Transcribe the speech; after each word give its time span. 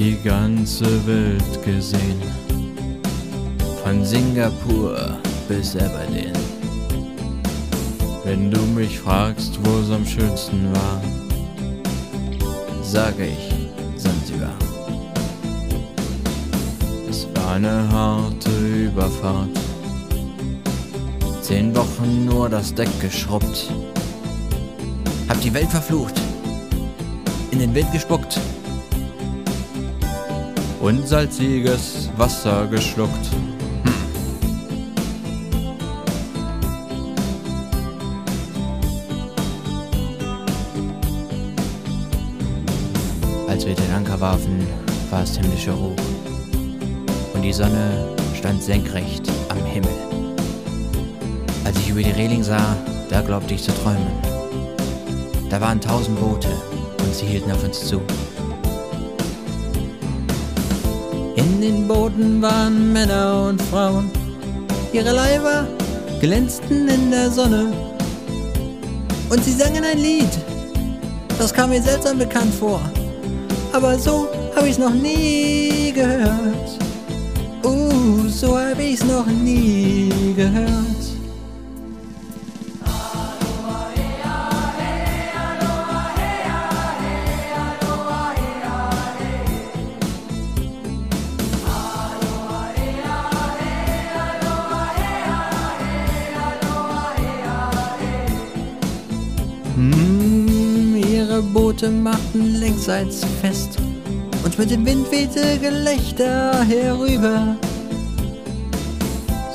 die 0.00 0.16
ganze 0.24 0.86
Welt 1.06 1.62
gesehen. 1.62 2.22
Von 3.84 4.02
Singapur 4.02 5.18
bis 5.46 5.76
Aberdeen. 5.76 6.32
Wenn 8.24 8.50
du 8.50 8.60
mich 8.74 8.98
fragst, 8.98 9.58
wo 9.62 9.78
es 9.80 9.90
am 9.90 10.06
schönsten 10.06 10.72
war, 10.72 11.02
sage 12.82 13.26
ich 13.26 14.02
Zanzibar. 14.02 14.56
Es 17.10 17.26
war 17.34 17.56
eine 17.56 17.86
harte 17.92 18.50
Überfahrt. 18.86 19.50
Zehn 21.42 21.76
Wochen 21.76 22.24
nur 22.24 22.48
das 22.48 22.72
Deck 22.72 22.88
geschrubbt. 23.02 23.70
Hab 25.28 25.38
die 25.42 25.52
Welt 25.52 25.68
verflucht. 25.68 26.14
In 27.50 27.58
den 27.58 27.74
Wind 27.74 27.92
gespuckt. 27.92 28.40
Und 30.80 31.06
salziges 31.06 32.08
Wasser 32.16 32.66
geschluckt. 32.66 33.12
Als 43.46 43.66
wir 43.66 43.74
den 43.74 43.92
Anker 43.92 44.18
warfen, 44.18 44.66
war 45.10 45.22
es 45.22 45.36
himmlischer 45.36 45.78
Hoch. 45.78 45.94
Und 47.34 47.42
die 47.42 47.52
Sonne 47.52 48.08
stand 48.34 48.62
senkrecht 48.62 49.28
am 49.50 49.62
Himmel. 49.66 49.90
Als 51.64 51.78
ich 51.78 51.90
über 51.90 52.02
die 52.02 52.10
Reling 52.10 52.42
sah, 52.42 52.74
da 53.10 53.20
glaubte 53.20 53.52
ich 53.52 53.62
zu 53.62 53.72
träumen. 53.72 54.06
Da 55.50 55.60
waren 55.60 55.78
tausend 55.78 56.18
Boote 56.18 56.48
und 57.04 57.14
sie 57.14 57.26
hielten 57.26 57.50
auf 57.50 57.62
uns 57.62 57.86
zu. 57.86 58.00
In 61.60 61.76
den 61.76 61.86
Booten 61.88 62.40
waren 62.40 62.90
Männer 62.90 63.48
und 63.50 63.60
Frauen. 63.60 64.10
Ihre 64.94 65.12
Leiber 65.12 65.68
glänzten 66.18 66.88
in 66.88 67.10
der 67.10 67.30
Sonne. 67.30 67.70
Und 69.28 69.44
sie 69.44 69.52
sangen 69.52 69.84
ein 69.84 69.98
Lied. 69.98 70.30
Das 71.38 71.52
kam 71.52 71.68
mir 71.68 71.82
seltsam 71.82 72.16
bekannt 72.16 72.54
vor. 72.54 72.80
Aber 73.74 73.98
so 73.98 74.26
habe 74.56 74.70
ich's 74.70 74.78
noch 74.78 74.94
nie 74.94 75.92
gehört. 75.94 76.78
Uh, 77.62 78.26
so 78.26 78.58
habe 78.58 78.82
ich's 78.82 79.04
noch 79.04 79.26
nie 79.26 79.99
Boote 101.42 101.90
machten 101.90 102.60
längsseits 102.60 103.24
fest 103.40 103.78
und 104.44 104.58
mit 104.58 104.70
dem 104.70 104.84
Wind 104.84 105.10
wehte 105.10 105.58
Gelächter 105.58 106.64
herüber. 106.64 107.56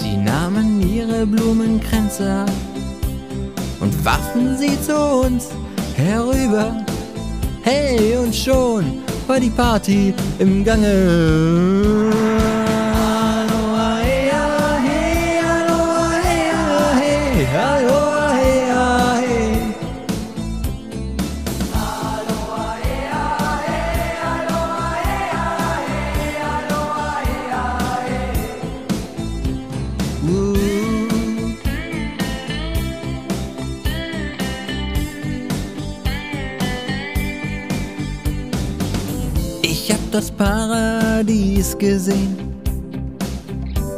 Sie 0.00 0.16
nahmen 0.16 0.80
ihre 0.80 1.26
Blumenkränze 1.26 2.46
und 3.80 4.04
warfen 4.04 4.56
sie 4.58 4.80
zu 4.80 4.96
uns 4.96 5.48
herüber. 5.96 6.84
Hey, 7.62 8.16
und 8.16 8.34
schon 8.34 8.84
war 9.26 9.40
die 9.40 9.50
Party 9.50 10.14
im 10.38 10.64
Gange. 10.64 11.73
Ich 39.86 39.92
hab 39.92 40.12
das 40.12 40.30
Paradies 40.30 41.76
gesehen. 41.76 42.38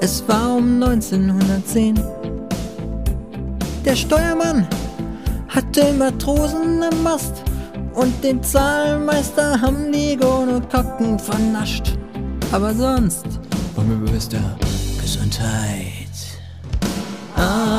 Es 0.00 0.26
war 0.26 0.56
um 0.56 0.82
1910. 0.82 2.00
Der 3.84 3.94
Steuermann 3.94 4.66
hatte 5.46 5.92
Matrosen 5.92 6.82
am 6.82 7.02
Mast 7.02 7.34
und 7.92 8.24
den 8.24 8.42
Zahlmeister 8.42 9.60
haben 9.60 9.92
die 9.92 10.16
Gonokokken 10.16 11.18
vernascht. 11.18 11.98
Aber 12.50 12.72
sonst 12.72 13.26
war 13.74 13.84
mir 13.84 14.06
bewusster 14.06 14.56
Gesundheit. 15.02 16.08
Ah, 17.36 17.73